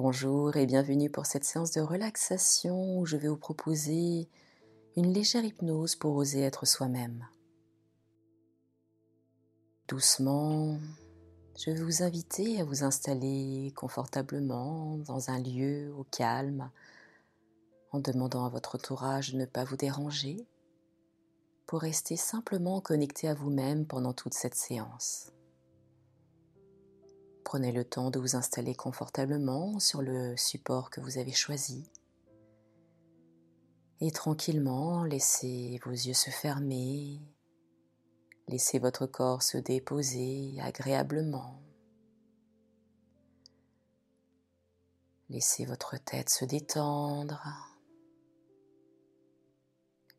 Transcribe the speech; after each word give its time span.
Bonjour 0.00 0.56
et 0.56 0.64
bienvenue 0.64 1.10
pour 1.10 1.26
cette 1.26 1.42
séance 1.42 1.72
de 1.72 1.80
relaxation 1.80 3.00
où 3.00 3.04
je 3.04 3.16
vais 3.16 3.26
vous 3.26 3.36
proposer 3.36 4.28
une 4.94 5.12
légère 5.12 5.44
hypnose 5.44 5.96
pour 5.96 6.14
oser 6.14 6.42
être 6.42 6.66
soi-même. 6.66 7.26
Doucement, 9.88 10.78
je 11.58 11.72
vais 11.72 11.82
vous 11.82 12.04
inviter 12.04 12.60
à 12.60 12.64
vous 12.64 12.84
installer 12.84 13.72
confortablement 13.74 14.98
dans 14.98 15.30
un 15.30 15.40
lieu 15.40 15.92
au 15.98 16.04
calme 16.04 16.70
en 17.90 17.98
demandant 17.98 18.46
à 18.46 18.50
votre 18.50 18.76
entourage 18.76 19.32
de 19.32 19.38
ne 19.38 19.46
pas 19.46 19.64
vous 19.64 19.76
déranger 19.76 20.46
pour 21.66 21.80
rester 21.80 22.14
simplement 22.14 22.80
connecté 22.80 23.26
à 23.26 23.34
vous-même 23.34 23.84
pendant 23.84 24.12
toute 24.12 24.34
cette 24.34 24.54
séance. 24.54 25.32
Prenez 27.48 27.72
le 27.72 27.82
temps 27.82 28.10
de 28.10 28.18
vous 28.18 28.36
installer 28.36 28.74
confortablement 28.74 29.78
sur 29.80 30.02
le 30.02 30.36
support 30.36 30.90
que 30.90 31.00
vous 31.00 31.16
avez 31.16 31.32
choisi. 31.32 31.90
Et 34.02 34.10
tranquillement, 34.10 35.02
laissez 35.02 35.80
vos 35.82 35.92
yeux 35.92 36.12
se 36.12 36.28
fermer. 36.28 37.22
Laissez 38.48 38.78
votre 38.78 39.06
corps 39.06 39.42
se 39.42 39.56
déposer 39.56 40.58
agréablement. 40.60 41.62
Laissez 45.30 45.64
votre 45.64 45.96
tête 45.96 46.28
se 46.28 46.44
détendre. 46.44 47.42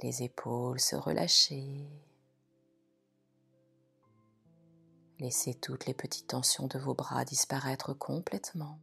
Les 0.02 0.24
épaules 0.24 0.80
se 0.80 0.96
relâcher. 0.96 2.09
Laissez 5.20 5.54
toutes 5.54 5.86
les 5.86 5.94
petites 5.94 6.28
tensions 6.28 6.68
de 6.68 6.80
vos 6.80 6.94
bras 6.94 7.26
disparaître 7.26 7.94
complètement. 7.94 8.80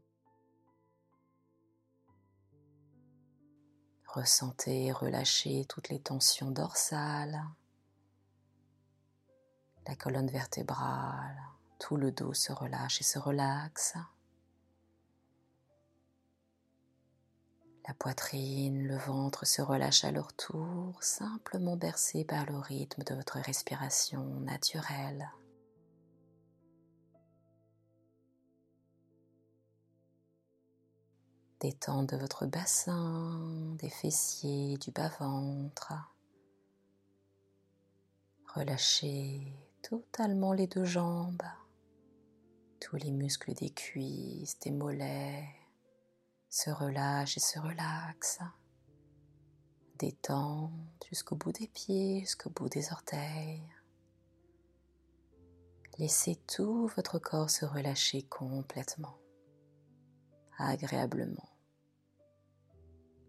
Ressentez 4.07 4.87
et 4.87 4.93
relâchez 4.93 5.65
toutes 5.67 5.89
les 5.89 6.01
tensions 6.01 6.51
dorsales, 6.51 7.43
la 9.87 9.95
colonne 9.95 10.29
vertébrale, 10.29 11.41
tout 11.79 11.97
le 11.97 12.11
dos 12.13 12.35
se 12.35 12.53
relâche 12.53 13.01
et 13.01 13.05
se 13.05 13.19
relaxe. 13.19 13.95
La 17.87 17.95
poitrine, 17.95 18.87
le 18.87 18.97
ventre 18.97 19.47
se 19.47 19.63
relâchent 19.63 20.05
à 20.05 20.11
leur 20.11 20.33
tour, 20.33 21.03
simplement 21.03 21.77
bercés 21.77 22.25
par 22.25 22.45
le 22.47 22.59
rythme 22.59 23.05
de 23.05 23.15
votre 23.15 23.39
respiration 23.39 24.25
naturelle. 24.41 25.31
Détente 31.61 32.11
de 32.11 32.19
votre 32.19 32.45
bassin, 32.45 33.75
des 33.79 33.89
fessiers, 33.89 34.77
du 34.77 34.91
bas-ventre. 34.91 35.95
Relâchez 38.55 39.55
totalement 39.83 40.53
les 40.53 40.67
deux 40.67 40.85
jambes, 40.85 41.43
tous 42.79 42.97
les 42.97 43.11
muscles 43.11 43.55
des 43.55 43.71
cuisses, 43.71 44.59
des 44.61 44.71
mollets 44.71 45.49
se 46.51 46.69
relâchent 46.69 47.39
et 47.39 47.41
se 47.41 47.59
relaxent. 47.59 48.41
Détente 49.99 50.73
jusqu'au 51.09 51.37
bout 51.37 51.53
des 51.53 51.69
pieds, 51.69 52.21
jusqu'au 52.21 52.51
bout 52.51 52.69
des 52.69 52.93
orteils. 52.93 53.67
Laissez 55.99 56.37
tout 56.47 56.87
votre 56.97 57.19
corps 57.19 57.49
se 57.49 57.65
relâcher 57.65 58.25
complètement 58.25 59.17
agréablement. 60.59 61.49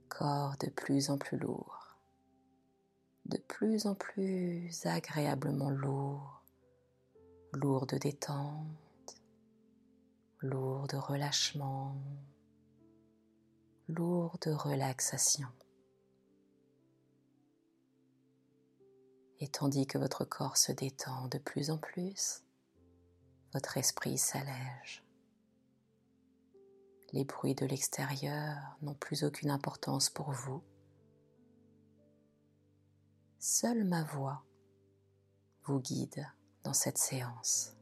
Corps 0.10 0.56
de 0.60 0.70
plus 0.70 1.10
en 1.10 1.18
plus 1.18 1.38
lourd, 1.38 1.98
de 3.26 3.38
plus 3.38 3.86
en 3.86 3.94
plus 3.94 4.86
agréablement 4.86 5.70
lourd, 5.70 6.44
lourd 7.54 7.86
de 7.86 7.98
détente, 7.98 9.22
lourd 10.42 10.88
de 10.88 10.98
relâchement, 10.98 11.96
lourd 13.88 14.38
de 14.42 14.52
relaxation. 14.52 15.50
Et 19.40 19.48
tandis 19.50 19.86
que 19.86 20.00
votre 20.00 20.26
corps 20.26 20.58
se 20.58 20.72
détend 20.72 21.28
de 21.28 21.38
plus 21.38 21.70
en 21.70 21.78
plus, 21.78 22.44
votre 23.54 23.78
esprit 23.78 24.18
s'allège. 24.18 25.07
Les 27.14 27.24
bruits 27.24 27.56
de 27.56 27.66
l'extérieur 27.66 28.78
n'ont 28.82 28.94
plus 28.94 29.24
aucune 29.24 29.50
importance 29.50 30.10
pour 30.10 30.32
vous. 30.32 30.62
Seule 33.40 33.86
ma 33.86 34.04
voix 34.04 34.44
vous 35.64 35.80
guide 35.80 36.28
dans 36.64 36.74
cette 36.74 36.98
séance. 36.98 37.76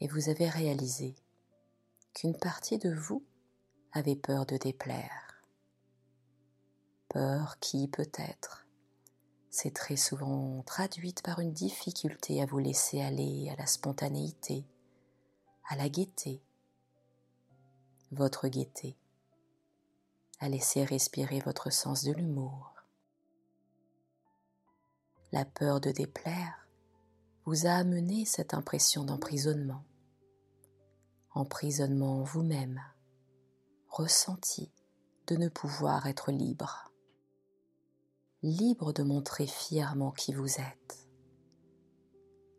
Et 0.00 0.08
vous 0.08 0.28
avez 0.28 0.48
réalisé 0.48 1.14
qu'une 2.14 2.36
partie 2.36 2.78
de 2.78 2.92
vous 2.92 3.24
avait 3.92 4.16
peur 4.16 4.44
de 4.44 4.56
déplaire. 4.56 5.42
Peur 7.08 7.58
qui 7.58 7.88
peut-être 7.88 8.66
c'est 9.50 9.74
très 9.74 9.96
souvent 9.96 10.62
traduite 10.62 11.22
par 11.22 11.40
une 11.40 11.52
difficulté 11.52 12.40
à 12.40 12.46
vous 12.46 12.58
laisser 12.58 13.00
aller 13.00 13.50
à 13.50 13.56
la 13.56 13.66
spontanéité, 13.66 14.64
à 15.68 15.74
la 15.74 15.88
gaieté, 15.88 16.40
votre 18.12 18.46
gaieté, 18.46 18.96
à 20.38 20.48
laisser 20.48 20.84
respirer 20.84 21.40
votre 21.40 21.70
sens 21.70 22.04
de 22.04 22.12
l'humour. 22.12 22.74
La 25.32 25.44
peur 25.44 25.80
de 25.80 25.90
déplaire 25.90 26.68
vous 27.44 27.66
a 27.66 27.72
amené 27.72 28.24
cette 28.24 28.54
impression 28.54 29.04
d'emprisonnement, 29.04 29.84
emprisonnement 31.32 32.22
vous-même, 32.22 32.80
ressenti 33.88 34.70
de 35.26 35.36
ne 35.36 35.48
pouvoir 35.48 36.06
être 36.06 36.30
libre 36.30 36.89
libre 38.42 38.94
de 38.94 39.02
montrer 39.02 39.46
fièrement 39.46 40.12
qui 40.12 40.32
vous 40.32 40.58
êtes, 40.58 41.06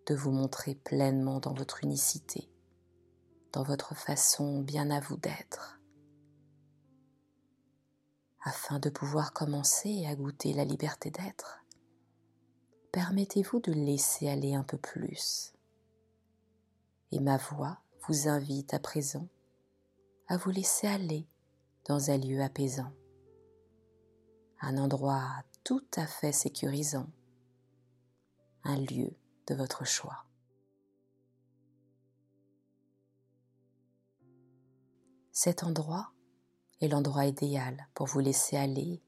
de 0.05 0.13
vous 0.13 0.31
montrer 0.31 0.75
pleinement 0.75 1.39
dans 1.39 1.53
votre 1.53 1.83
unicité, 1.83 2.51
dans 3.51 3.63
votre 3.63 3.95
façon 3.95 4.61
bien 4.61 4.91
à 4.91 4.99
vous 4.99 5.17
d'être, 5.17 5.79
afin 8.43 8.77
de 8.77 8.91
pouvoir 8.91 9.33
commencer 9.33 10.05
à 10.05 10.15
goûter 10.15 10.53
la 10.53 10.65
liberté 10.65 11.09
d'être. 11.09 11.63
Permettez-vous 12.91 13.59
de 13.59 13.71
laisser 13.71 14.27
aller 14.29 14.53
un 14.53 14.63
peu 14.63 14.77
plus. 14.77 15.53
Et 17.11 17.19
ma 17.19 17.37
voix 17.37 17.79
vous 18.07 18.27
invite 18.27 18.73
à 18.73 18.79
présent 18.79 19.27
à 20.27 20.37
vous 20.37 20.51
laisser 20.51 20.87
aller 20.87 21.27
dans 21.85 22.09
un 22.09 22.17
lieu 22.17 22.41
apaisant, 22.41 22.93
un 24.61 24.77
endroit 24.77 25.43
tout 25.63 25.85
à 25.95 26.07
fait 26.07 26.31
sécurisant, 26.31 27.07
un 28.63 28.77
lieu 28.77 29.15
de 29.47 29.55
votre 29.55 29.85
choix. 29.85 30.25
Cet 35.31 35.63
endroit 35.63 36.11
est 36.81 36.87
l'endroit 36.87 37.25
idéal 37.25 37.87
pour 37.93 38.07
vous 38.07 38.19
laisser 38.19 38.57
aller 38.57 39.01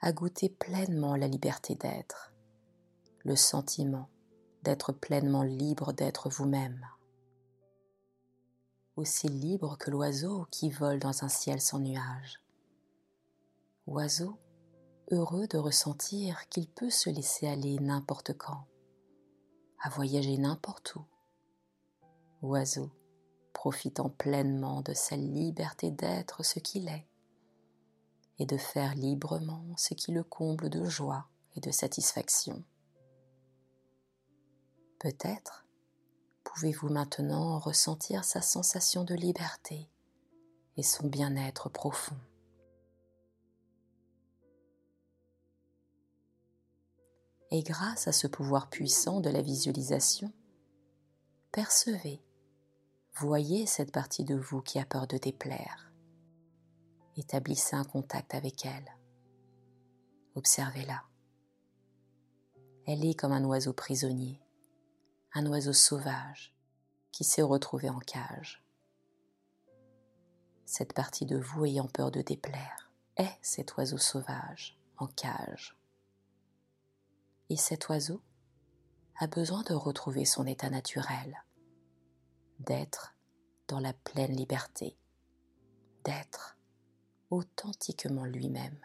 à 0.00 0.12
goûter 0.12 0.48
pleinement 0.48 1.16
la 1.16 1.28
liberté 1.28 1.74
d'être, 1.74 2.34
le 3.24 3.36
sentiment 3.36 4.08
d'être 4.62 4.92
pleinement 4.92 5.42
libre 5.42 5.92
d'être 5.92 6.28
vous-même. 6.28 6.86
Aussi 8.96 9.28
libre 9.28 9.76
que 9.78 9.90
l'oiseau 9.90 10.46
qui 10.50 10.70
vole 10.70 10.98
dans 10.98 11.24
un 11.24 11.28
ciel 11.28 11.60
sans 11.60 11.78
nuages. 11.78 12.40
Oiseau 13.86 14.38
heureux 15.10 15.46
de 15.46 15.58
ressentir 15.58 16.48
qu'il 16.48 16.68
peut 16.68 16.90
se 16.90 17.10
laisser 17.10 17.46
aller 17.46 17.78
n'importe 17.78 18.36
quand, 18.36 18.66
à 19.82 19.88
voyager 19.90 20.38
n'importe 20.38 20.96
où. 20.96 21.04
Oiseau, 22.42 22.90
profitant 23.52 24.10
pleinement 24.10 24.82
de 24.82 24.92
sa 24.92 25.16
liberté 25.16 25.90
d'être 25.90 26.42
ce 26.42 26.58
qu'il 26.58 26.88
est 26.88 27.06
et 28.38 28.46
de 28.46 28.56
faire 28.56 28.94
librement 28.94 29.64
ce 29.76 29.94
qui 29.94 30.12
le 30.12 30.24
comble 30.24 30.68
de 30.68 30.84
joie 30.84 31.28
et 31.56 31.60
de 31.60 31.70
satisfaction. 31.70 32.62
Peut-être 34.98 35.66
pouvez-vous 36.42 36.88
maintenant 36.88 37.58
ressentir 37.58 38.24
sa 38.24 38.40
sensation 38.40 39.04
de 39.04 39.14
liberté 39.14 39.88
et 40.76 40.82
son 40.82 41.06
bien-être 41.06 41.68
profond. 41.68 42.16
Et 47.54 47.62
grâce 47.62 48.08
à 48.08 48.12
ce 48.12 48.26
pouvoir 48.26 48.68
puissant 48.68 49.20
de 49.20 49.30
la 49.30 49.40
visualisation, 49.40 50.32
percevez 51.52 52.20
Voyez 53.12 53.64
cette 53.64 53.92
partie 53.92 54.24
de 54.24 54.34
vous 54.34 54.60
qui 54.60 54.80
a 54.80 54.84
peur 54.84 55.06
de 55.06 55.18
déplaire. 55.18 55.92
Établissez 57.16 57.76
un 57.76 57.84
contact 57.84 58.34
avec 58.34 58.66
elle. 58.66 58.92
Observez-la. 60.34 61.04
Elle 62.88 63.04
est 63.04 63.14
comme 63.14 63.30
un 63.30 63.44
oiseau 63.44 63.72
prisonnier, 63.72 64.40
un 65.32 65.46
oiseau 65.46 65.72
sauvage 65.72 66.56
qui 67.12 67.22
s'est 67.22 67.40
retrouvé 67.40 67.88
en 67.88 68.00
cage. 68.00 68.64
Cette 70.66 70.92
partie 70.92 71.24
de 71.24 71.38
vous 71.38 71.66
ayant 71.66 71.86
peur 71.86 72.10
de 72.10 72.20
déplaire 72.20 72.90
est 73.16 73.38
cet 73.42 73.76
oiseau 73.76 73.98
sauvage 73.98 74.76
en 74.96 75.06
cage. 75.06 75.78
Et 77.50 77.56
cet 77.56 77.88
oiseau 77.88 78.20
a 79.18 79.26
besoin 79.26 79.62
de 79.62 79.74
retrouver 79.74 80.24
son 80.24 80.46
état 80.46 80.70
naturel, 80.70 81.44
d'être 82.58 83.14
dans 83.68 83.80
la 83.80 83.92
pleine 83.92 84.34
liberté, 84.34 84.96
d'être 86.04 86.56
authentiquement 87.30 88.24
lui-même. 88.24 88.78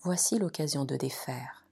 Voici 0.00 0.38
l'occasion 0.38 0.84
de 0.84 0.96
défaire, 0.96 1.66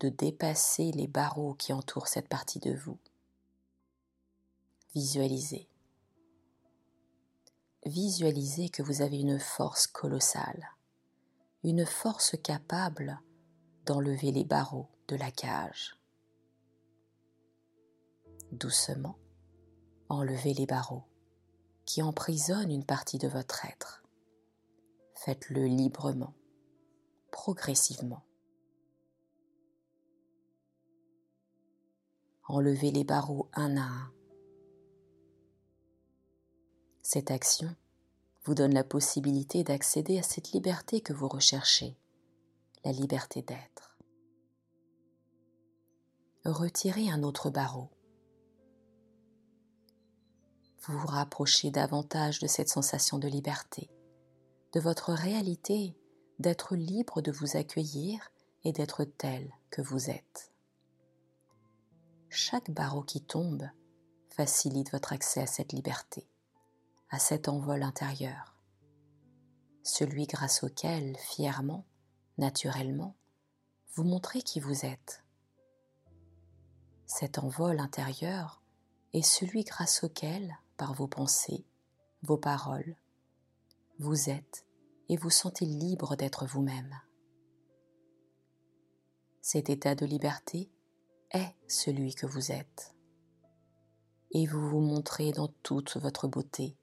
de 0.00 0.08
dépasser 0.08 0.92
les 0.92 1.08
barreaux 1.08 1.54
qui 1.54 1.72
entourent 1.72 2.08
cette 2.08 2.28
partie 2.28 2.60
de 2.60 2.72
vous. 2.74 2.98
Visualisez. 4.94 5.68
Visualisez 7.84 8.68
que 8.68 8.82
vous 8.82 9.02
avez 9.02 9.18
une 9.18 9.40
force 9.40 9.86
colossale, 9.86 10.70
une 11.64 11.86
force 11.86 12.36
capable 12.42 13.20
d'enlever 13.86 14.32
les 14.32 14.44
barreaux 14.44 14.88
de 15.08 15.16
la 15.16 15.30
cage. 15.30 15.96
Doucement, 18.50 19.16
enlevez 20.08 20.54
les 20.54 20.66
barreaux 20.66 21.04
qui 21.86 22.02
emprisonnent 22.02 22.70
une 22.70 22.84
partie 22.84 23.18
de 23.18 23.28
votre 23.28 23.64
être. 23.64 24.02
Faites-le 25.14 25.66
librement, 25.66 26.34
progressivement. 27.30 28.24
Enlevez 32.48 32.90
les 32.90 33.04
barreaux 33.04 33.48
un 33.54 33.76
à 33.76 33.82
un. 33.82 34.12
Cette 37.02 37.30
action 37.30 37.74
vous 38.44 38.54
donne 38.54 38.74
la 38.74 38.84
possibilité 38.84 39.64
d'accéder 39.64 40.18
à 40.18 40.22
cette 40.22 40.52
liberté 40.52 41.00
que 41.00 41.12
vous 41.12 41.28
recherchez, 41.28 41.96
la 42.84 42.92
liberté 42.92 43.42
d'être. 43.42 43.98
Retirez 46.44 47.08
un 47.08 47.22
autre 47.22 47.50
barreau 47.50 47.90
vous 50.84 50.98
vous 50.98 51.06
rapprochez 51.06 51.70
davantage 51.70 52.40
de 52.40 52.48
cette 52.48 52.68
sensation 52.68 53.18
de 53.18 53.28
liberté, 53.28 53.88
de 54.72 54.80
votre 54.80 55.12
réalité 55.12 55.96
d'être 56.38 56.74
libre 56.74 57.22
de 57.22 57.30
vous 57.30 57.56
accueillir 57.56 58.32
et 58.64 58.72
d'être 58.72 59.04
tel 59.04 59.52
que 59.70 59.80
vous 59.80 60.10
êtes. 60.10 60.52
Chaque 62.28 62.70
barreau 62.70 63.02
qui 63.02 63.20
tombe 63.20 63.68
facilite 64.30 64.90
votre 64.90 65.12
accès 65.12 65.42
à 65.42 65.46
cette 65.46 65.72
liberté, 65.72 66.26
à 67.12 67.18
cet 67.18 67.46
envol 67.48 67.82
intérieur, 67.82 68.56
celui 69.82 70.26
grâce 70.26 70.62
auquel, 70.62 71.14
fièrement, 71.18 71.84
naturellement, 72.38 73.16
vous 73.92 74.02
montrez 74.02 74.40
qui 74.40 74.60
vous 74.60 74.86
êtes. 74.86 75.22
Cet 77.04 77.38
envol 77.38 77.78
intérieur 77.80 78.62
est 79.12 79.20
celui 79.20 79.62
grâce 79.62 80.02
auquel 80.02 80.56
par 80.78 80.94
vos 80.94 81.06
pensées, 81.06 81.66
vos 82.22 82.38
paroles. 82.38 82.96
Vous 83.98 84.30
êtes 84.30 84.66
et 85.10 85.18
vous 85.18 85.28
sentez 85.28 85.66
libre 85.66 86.16
d'être 86.16 86.46
vous-même. 86.46 86.98
Cet 89.42 89.68
état 89.68 89.94
de 89.94 90.06
liberté 90.06 90.72
est 91.30 91.54
celui 91.68 92.14
que 92.14 92.24
vous 92.24 92.52
êtes. 92.52 92.96
Et 94.30 94.46
vous 94.46 94.66
vous 94.66 94.80
montrez 94.80 95.32
dans 95.32 95.48
toute 95.62 95.98
votre 95.98 96.26
beauté, 96.26 96.78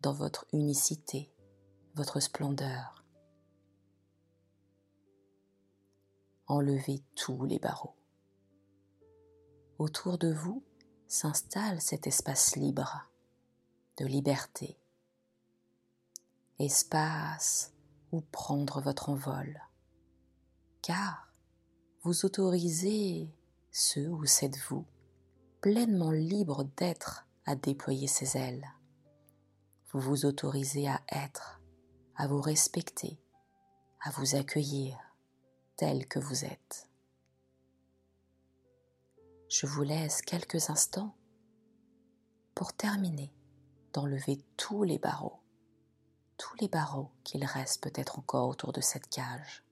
dans 0.00 0.12
votre 0.12 0.46
unicité, 0.52 1.32
votre 1.94 2.20
splendeur. 2.20 3.04
Enlevez 6.46 7.02
tous 7.14 7.44
les 7.44 7.58
barreaux. 7.58 7.96
Autour 9.78 10.18
de 10.18 10.32
vous 10.32 10.62
s'installe 11.08 11.80
cet 11.80 12.06
espace 12.06 12.56
libre 12.56 13.08
de 13.98 14.06
liberté, 14.06 14.78
espace 16.58 17.72
où 18.12 18.20
prendre 18.20 18.80
votre 18.80 19.08
envol, 19.08 19.60
car 20.82 21.32
vous 22.02 22.24
autorisez 22.24 23.28
ce 23.72 24.00
ou 24.00 24.24
cette 24.24 24.58
vous 24.68 24.86
pleinement 25.60 26.12
libre 26.12 26.64
d'être 26.76 27.26
à 27.44 27.56
déployer 27.56 28.06
ses 28.06 28.36
ailes. 28.36 28.75
Vous 29.96 30.10
vous 30.10 30.26
autorisez 30.26 30.88
à 30.88 31.00
être, 31.10 31.62
à 32.16 32.26
vous 32.26 32.42
respecter, 32.42 33.18
à 34.02 34.10
vous 34.10 34.34
accueillir 34.34 34.98
tel 35.76 36.06
que 36.06 36.18
vous 36.18 36.44
êtes. 36.44 36.90
Je 39.48 39.66
vous 39.66 39.84
laisse 39.84 40.20
quelques 40.20 40.68
instants 40.68 41.16
pour 42.54 42.74
terminer 42.74 43.32
d'enlever 43.94 44.44
tous 44.58 44.82
les 44.82 44.98
barreaux, 44.98 45.40
tous 46.36 46.54
les 46.60 46.68
barreaux 46.68 47.10
qu'il 47.24 47.46
reste 47.46 47.82
peut-être 47.82 48.18
encore 48.18 48.50
autour 48.50 48.74
de 48.74 48.82
cette 48.82 49.08
cage. 49.08 49.64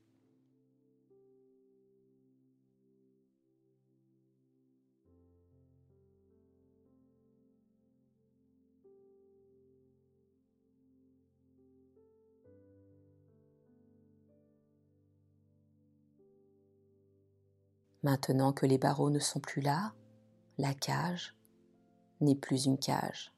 Maintenant 18.04 18.52
que 18.52 18.66
les 18.66 18.76
barreaux 18.76 19.08
ne 19.08 19.18
sont 19.18 19.40
plus 19.40 19.62
là, 19.62 19.94
la 20.58 20.74
cage 20.74 21.34
n'est 22.20 22.34
plus 22.34 22.66
une 22.66 22.78
cage. 22.78 23.32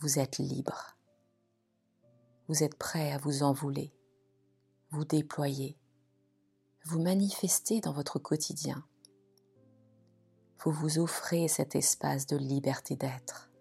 Vous 0.00 0.18
êtes 0.18 0.38
libre. 0.38 0.96
Vous 2.48 2.64
êtes 2.64 2.76
prêt 2.76 3.12
à 3.12 3.18
vous 3.18 3.44
envoler, 3.44 3.94
vous 4.90 5.04
déployer, 5.04 5.78
vous 6.84 7.00
manifester 7.00 7.80
dans 7.80 7.92
votre 7.92 8.18
quotidien. 8.18 8.84
Vous 10.64 10.72
vous 10.72 10.98
offrez 10.98 11.46
cet 11.46 11.76
espace 11.76 12.26
de 12.26 12.36
liberté 12.36 12.96
d'être. 12.96 13.52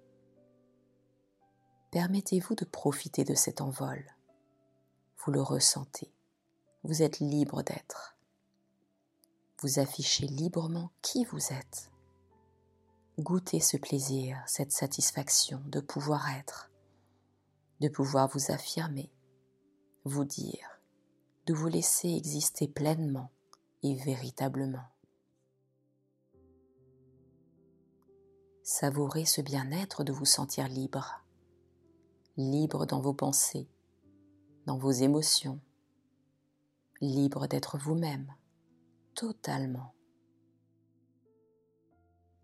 Permettez-vous 1.92 2.56
de 2.56 2.66
profiter 2.66 3.26
de 3.26 3.36
cet 3.36 3.62
envol. 3.62 4.04
Vous 5.20 5.32
le 5.32 5.42
ressentez. 5.44 6.12
Vous 6.84 7.04
êtes 7.04 7.20
libre 7.20 7.62
d'être. 7.62 8.18
Vous 9.62 9.78
affichez 9.78 10.26
librement 10.26 10.92
qui 11.04 11.24
vous 11.26 11.54
êtes. 11.54 11.92
Goûtez 13.20 13.60
ce 13.60 13.78
plaisir, 13.78 14.42
cette 14.48 14.72
satisfaction 14.72 15.62
de 15.68 15.80
pouvoir 15.80 16.32
être, 16.32 16.72
de 17.80 17.88
pouvoir 17.88 18.28
vous 18.28 18.52
affirmer, 18.52 19.12
vous 20.04 20.26
dire, 20.26 20.82
de 21.46 21.54
vous 21.54 21.68
laisser 21.68 22.10
exister 22.10 22.68
pleinement 22.68 23.30
et 23.84 23.94
véritablement. 23.94 24.88
Savourez 28.64 29.26
ce 29.26 29.42
bien-être 29.42 30.04
de 30.04 30.12
vous 30.12 30.26
sentir 30.26 30.68
libre, 30.70 31.24
libre 32.36 32.88
dans 32.88 33.00
vos 33.00 33.14
pensées, 33.14 33.70
dans 34.66 34.80
vos 34.80 34.92
émotions, 34.92 35.60
libre 37.00 37.46
d'être 37.46 37.78
vous-même, 37.78 38.34
totalement 39.16 39.94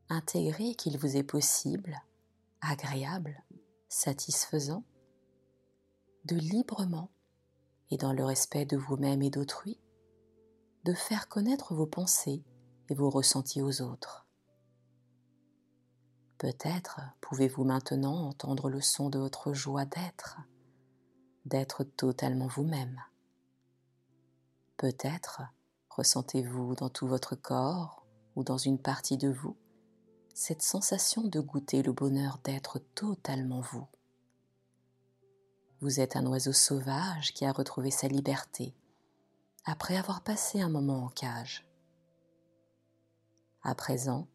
intégrez 0.09 0.75
qu'il 0.75 0.97
vous 0.97 1.17
est 1.17 1.23
possible, 1.23 1.99
agréable, 2.61 3.43
satisfaisant, 3.89 4.83
de 6.25 6.35
librement 6.35 7.11
et 7.89 7.97
dans 7.97 8.13
le 8.13 8.23
respect 8.23 8.65
de 8.65 8.77
vous-même 8.77 9.21
et 9.21 9.29
d'autrui, 9.29 9.79
de 10.83 10.93
faire 10.93 11.27
connaître 11.27 11.73
vos 11.73 11.85
pensées 11.85 12.43
et 12.89 12.95
vos 12.95 13.09
ressentis 13.09 13.61
aux 13.61 13.81
autres. 13.81 14.25
Peut-être 16.37 17.01
pouvez-vous 17.21 17.63
maintenant 17.63 18.27
entendre 18.27 18.69
le 18.69 18.81
son 18.81 19.09
de 19.09 19.19
votre 19.19 19.53
joie 19.53 19.85
d'être, 19.85 20.39
d'être 21.45 21.83
totalement 21.83 22.47
vous-même. 22.47 23.01
Peut-être 24.77 25.41
ressentez-vous 25.97 26.75
dans 26.75 26.89
tout 26.89 27.07
votre 27.07 27.35
corps 27.35 28.05
ou 28.35 28.43
dans 28.43 28.57
une 28.57 28.79
partie 28.79 29.17
de 29.17 29.29
vous 29.29 29.57
cette 30.33 30.61
sensation 30.61 31.23
de 31.23 31.39
goûter 31.39 31.81
le 31.81 31.91
bonheur 31.91 32.39
d'être 32.43 32.77
totalement 32.93 33.61
vous. 33.61 33.87
Vous 35.81 35.99
êtes 35.99 36.15
un 36.15 36.27
oiseau 36.27 36.53
sauvage 36.53 37.33
qui 37.33 37.43
a 37.43 37.51
retrouvé 37.51 37.89
sa 37.89 38.07
liberté 38.07 38.75
après 39.65 39.97
avoir 39.97 40.21
passé 40.21 40.61
un 40.61 40.69
moment 40.69 41.05
en 41.05 41.09
cage. 41.09 41.67
À 43.63 43.73
présent, 43.73 44.27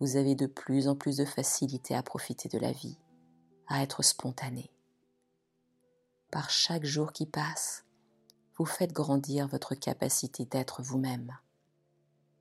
vous 0.00 0.16
avez 0.16 0.34
de 0.34 0.46
plus 0.46 0.86
en 0.86 0.94
plus 0.94 1.16
de 1.16 1.24
facilité 1.24 1.94
à 1.94 2.02
profiter 2.02 2.48
de 2.50 2.58
la 2.58 2.72
vie, 2.72 2.98
à 3.66 3.82
être 3.82 4.02
spontané. 4.02 4.70
Par 6.30 6.50
chaque 6.50 6.84
jour 6.84 7.12
qui 7.12 7.26
passe, 7.26 7.84
vous 8.56 8.66
faites 8.66 8.92
grandir 8.92 9.48
votre 9.48 9.74
capacité 9.74 10.44
d'être 10.44 10.82
vous-même 10.82 11.36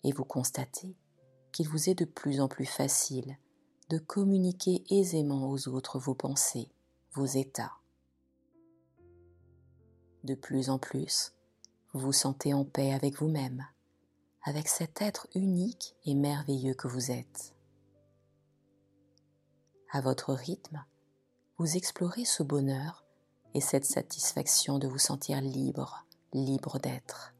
et 0.03 0.11
vous 0.11 0.25
constatez 0.25 0.95
qu'il 1.51 1.67
vous 1.67 1.89
est 1.89 1.95
de 1.95 2.05
plus 2.05 2.41
en 2.41 2.47
plus 2.47 2.65
facile 2.65 3.37
de 3.89 3.97
communiquer 3.97 4.83
aisément 4.89 5.49
aux 5.49 5.67
autres 5.67 5.99
vos 5.99 6.15
pensées, 6.15 6.71
vos 7.13 7.25
états. 7.25 7.73
De 10.23 10.35
plus 10.35 10.69
en 10.69 10.79
plus, 10.79 11.33
vous 11.91 11.99
vous 11.99 12.13
sentez 12.13 12.53
en 12.53 12.65
paix 12.65 12.93
avec 12.93 13.17
vous-même, 13.17 13.65
avec 14.43 14.67
cet 14.67 15.01
être 15.01 15.27
unique 15.35 15.95
et 16.05 16.15
merveilleux 16.15 16.73
que 16.73 16.87
vous 16.87 17.11
êtes. 17.11 17.53
À 19.91 20.01
votre 20.01 20.33
rythme, 20.33 20.83
vous 21.57 21.77
explorez 21.77 22.25
ce 22.25 22.41
bonheur 22.41 23.02
et 23.53 23.61
cette 23.61 23.85
satisfaction 23.85 24.79
de 24.79 24.87
vous 24.87 24.99
sentir 24.99 25.41
libre, 25.41 26.05
libre 26.33 26.79
d'être, 26.79 27.33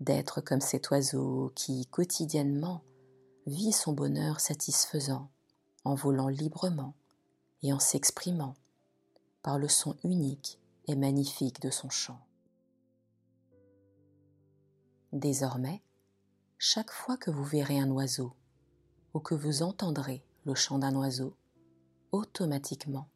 d'être 0.00 0.40
comme 0.40 0.60
cet 0.60 0.90
oiseau 0.90 1.52
qui, 1.54 1.86
quotidiennement, 1.86 2.82
vit 3.46 3.72
son 3.72 3.92
bonheur 3.92 4.40
satisfaisant 4.40 5.30
en 5.84 5.94
volant 5.94 6.28
librement 6.28 6.94
et 7.62 7.72
en 7.72 7.78
s'exprimant 7.78 8.54
par 9.42 9.58
le 9.58 9.68
son 9.68 9.96
unique 10.04 10.58
et 10.86 10.94
magnifique 10.94 11.60
de 11.60 11.70
son 11.70 11.90
chant. 11.90 12.20
Désormais, 15.12 15.82
chaque 16.58 16.92
fois 16.92 17.16
que 17.16 17.30
vous 17.30 17.44
verrez 17.44 17.78
un 17.78 17.90
oiseau 17.90 18.32
ou 19.14 19.20
que 19.20 19.34
vous 19.34 19.62
entendrez 19.62 20.24
le 20.44 20.54
chant 20.54 20.78
d'un 20.78 20.94
oiseau, 20.94 21.36
automatiquement, 22.12 23.08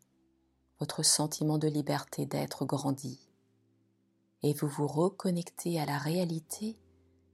votre 0.85 1.03
sentiment 1.03 1.57
de 1.57 1.67
liberté 1.67 2.27
d'être 2.27 2.67
grandit 2.67 3.19
et 4.43 4.53
vous 4.53 4.69
vous 4.69 4.87
reconnectez 4.87 5.81
à 5.81 5.87
la 5.87 5.97
réalité 5.97 6.79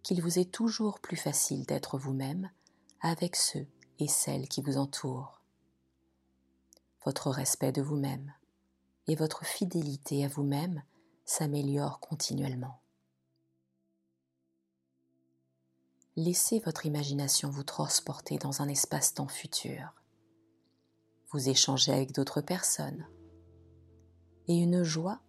qu'il 0.05 0.23
vous 0.23 0.39
est 0.39 0.53
toujours 0.53 1.01
plus 1.01 1.17
facile 1.17 1.67
d'être 1.67 1.99
vous-même 1.99 2.49
avec 3.01 3.35
ceux 3.35 3.67
et 3.99 4.07
celles 4.07 4.47
qui 4.47 4.63
vous 4.63 4.77
entourent. 4.77 5.41
Votre 7.05 7.31
respect 7.31 7.73
de 7.73 7.83
vous-même 7.83 8.33
et 9.09 9.17
votre 9.17 9.45
fidélité 9.45 10.25
à 10.25 10.29
vous-même 10.29 10.85
s'améliorent 11.25 11.99
continuellement. 11.99 12.81
Laissez 16.15 16.61
votre 16.61 16.87
imagination 16.87 17.51
vous 17.51 17.65
transporter 17.65 18.39
dans 18.39 18.63
un 18.63 18.69
espace-temps 18.69 19.27
futur. 19.27 19.93
Vous 21.33 21.49
échangez 21.49 21.93
avec 21.93 22.13
d'autres 22.13 22.43
personnes 22.43 23.09
et 24.51 24.57
une 24.57 24.83
joie 24.83 25.21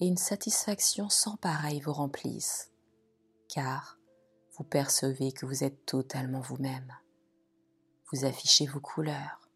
et 0.00 0.06
une 0.06 0.16
satisfaction 0.16 1.10
sans 1.10 1.36
pareil 1.36 1.80
vous 1.80 1.92
remplissent, 1.92 2.72
car 3.46 3.98
vous 4.56 4.64
percevez 4.64 5.32
que 5.32 5.44
vous 5.44 5.64
êtes 5.64 5.84
totalement 5.84 6.40
vous-même. 6.40 6.90
Vous 8.10 8.24
affichez 8.24 8.66
vos 8.66 8.80
couleurs, 8.80 9.50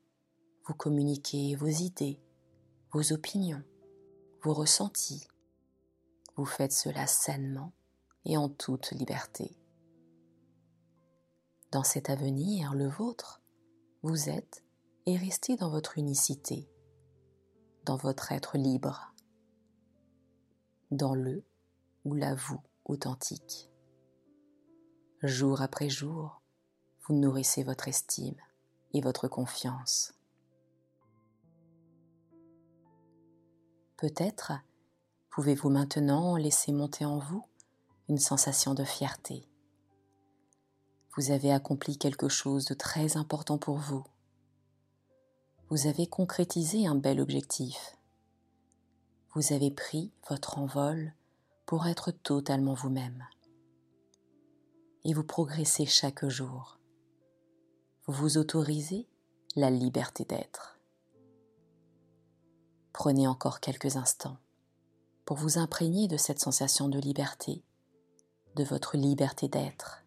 vous 0.66 0.74
communiquez 0.74 1.56
vos 1.56 1.68
idées, 1.68 2.20
vos 2.92 3.14
opinions, 3.14 3.62
vos 4.42 4.52
ressentis. 4.52 5.26
Vous 6.36 6.44
faites 6.44 6.74
cela 6.74 7.06
sainement 7.06 7.72
et 8.26 8.36
en 8.36 8.50
toute 8.50 8.90
liberté. 8.90 9.56
Dans 11.72 11.82
cet 11.82 12.10
avenir, 12.10 12.74
le 12.74 12.88
vôtre, 12.88 13.40
vous 14.02 14.28
êtes 14.28 14.62
et 15.06 15.16
restez 15.16 15.56
dans 15.56 15.70
votre 15.70 15.96
unicité, 15.96 16.68
dans 17.86 17.96
votre 17.96 18.30
être 18.30 18.58
libre, 18.58 19.13
dans 20.90 21.14
le 21.14 21.42
ou 22.04 22.14
la 22.14 22.34
vous 22.34 22.60
authentique. 22.84 23.70
Jour 25.22 25.62
après 25.62 25.88
jour, 25.88 26.42
vous 27.02 27.14
nourrissez 27.14 27.62
votre 27.62 27.88
estime 27.88 28.36
et 28.92 29.00
votre 29.00 29.28
confiance. 29.28 30.14
Peut-être 33.96 34.52
pouvez-vous 35.30 35.70
maintenant 35.70 36.36
laisser 36.36 36.72
monter 36.72 37.04
en 37.04 37.18
vous 37.18 37.44
une 38.08 38.18
sensation 38.18 38.74
de 38.74 38.84
fierté. 38.84 39.48
Vous 41.16 41.30
avez 41.30 41.52
accompli 41.52 41.96
quelque 41.96 42.28
chose 42.28 42.66
de 42.66 42.74
très 42.74 43.16
important 43.16 43.56
pour 43.56 43.78
vous. 43.78 44.04
Vous 45.70 45.86
avez 45.86 46.06
concrétisé 46.06 46.86
un 46.86 46.94
bel 46.94 47.20
objectif 47.20 47.96
vous 49.34 49.52
avez 49.52 49.72
pris 49.72 50.12
votre 50.28 50.58
envol 50.58 51.12
pour 51.66 51.86
être 51.88 52.12
totalement 52.12 52.74
vous-même. 52.74 53.26
Et 55.04 55.12
vous 55.12 55.24
progressez 55.24 55.86
chaque 55.86 56.26
jour. 56.28 56.78
Vous 58.06 58.12
vous 58.12 58.38
autorisez 58.38 59.08
la 59.56 59.70
liberté 59.70 60.24
d'être. 60.24 60.78
Prenez 62.92 63.26
encore 63.26 63.58
quelques 63.58 63.96
instants 63.96 64.38
pour 65.24 65.36
vous 65.36 65.58
imprégner 65.58 66.06
de 66.06 66.16
cette 66.16 66.40
sensation 66.40 66.88
de 66.88 67.00
liberté, 67.00 67.64
de 68.54 68.62
votre 68.62 68.96
liberté 68.96 69.48
d'être. 69.48 70.04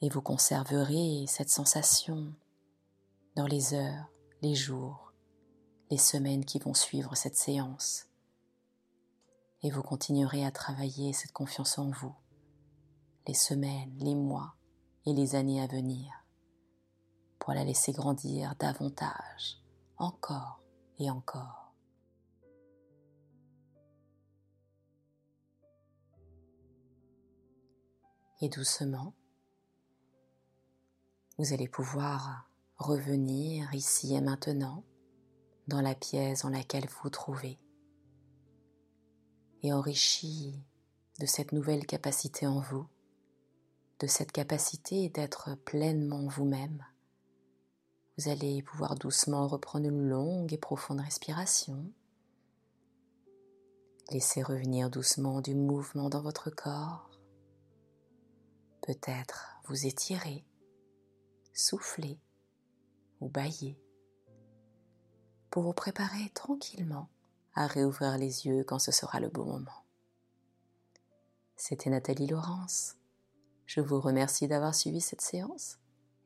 Et 0.00 0.08
vous 0.08 0.22
conserverez 0.22 1.26
cette 1.28 1.50
sensation 1.50 2.32
dans 3.34 3.46
les 3.46 3.74
heures, 3.74 4.10
les 4.40 4.54
jours, 4.54 5.05
les 5.90 5.98
semaines 5.98 6.44
qui 6.44 6.58
vont 6.58 6.74
suivre 6.74 7.14
cette 7.14 7.36
séance. 7.36 8.08
Et 9.62 9.70
vous 9.70 9.82
continuerez 9.82 10.44
à 10.44 10.50
travailler 10.50 11.12
cette 11.12 11.32
confiance 11.32 11.78
en 11.78 11.90
vous, 11.90 12.14
les 13.26 13.34
semaines, 13.34 13.96
les 13.98 14.14
mois 14.14 14.54
et 15.06 15.12
les 15.12 15.34
années 15.34 15.62
à 15.62 15.66
venir, 15.66 16.12
pour 17.38 17.54
la 17.54 17.64
laisser 17.64 17.92
grandir 17.92 18.54
davantage, 18.58 19.62
encore 19.96 20.60
et 20.98 21.10
encore. 21.10 21.72
Et 28.42 28.48
doucement, 28.48 29.14
vous 31.38 31.54
allez 31.54 31.68
pouvoir 31.68 32.50
revenir 32.76 33.72
ici 33.72 34.14
et 34.14 34.20
maintenant 34.20 34.84
dans 35.66 35.80
la 35.80 35.94
pièce 35.94 36.42
dans 36.42 36.50
laquelle 36.50 36.86
vous 36.86 37.00
vous 37.04 37.10
trouvez 37.10 37.58
et 39.62 39.72
enrichi 39.72 40.54
de 41.18 41.26
cette 41.26 41.52
nouvelle 41.52 41.86
capacité 41.86 42.46
en 42.46 42.60
vous, 42.60 42.86
de 44.00 44.06
cette 44.06 44.32
capacité 44.32 45.08
d'être 45.08 45.56
pleinement 45.64 46.26
vous-même, 46.28 46.84
vous 48.18 48.28
allez 48.28 48.62
pouvoir 48.62 48.94
doucement 48.94 49.46
reprendre 49.46 49.86
une 49.86 50.08
longue 50.08 50.52
et 50.52 50.58
profonde 50.58 51.00
respiration. 51.00 51.90
Laissez 54.10 54.42
revenir 54.42 54.88
doucement 54.88 55.40
du 55.40 55.54
mouvement 55.54 56.08
dans 56.08 56.22
votre 56.22 56.48
corps. 56.48 57.10
Peut-être 58.82 59.58
vous 59.66 59.86
étirer, 59.86 60.46
souffler 61.52 62.18
ou 63.20 63.28
bailler 63.28 63.78
pour 65.56 65.62
vous 65.62 65.72
préparer 65.72 66.30
tranquillement 66.34 67.08
à 67.54 67.66
réouvrir 67.66 68.18
les 68.18 68.44
yeux 68.44 68.62
quand 68.62 68.78
ce 68.78 68.92
sera 68.92 69.20
le 69.20 69.30
bon 69.30 69.46
moment. 69.46 69.86
C'était 71.56 71.88
Nathalie 71.88 72.26
Laurence. 72.26 72.96
Je 73.64 73.80
vous 73.80 73.98
remercie 73.98 74.48
d'avoir 74.48 74.74
suivi 74.74 75.00
cette 75.00 75.22
séance 75.22 75.78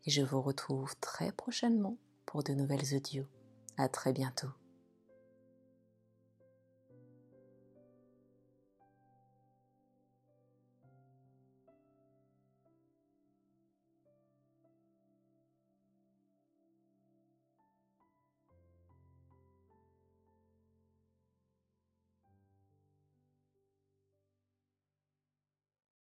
et 0.05 0.11
je 0.11 0.23
vous 0.23 0.43
retrouve 0.43 0.97
très 0.97 1.31
prochainement 1.31 1.97
pour 2.27 2.43
de 2.43 2.55
nouvelles 2.55 2.97
audios. 2.97 3.29
À 3.77 3.89
très 3.89 4.13
bientôt. 4.13 4.51